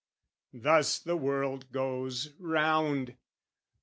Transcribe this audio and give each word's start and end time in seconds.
thus 0.55 0.97
the 0.97 1.15
world 1.15 1.71
goes 1.71 2.33
round. 2.39 3.15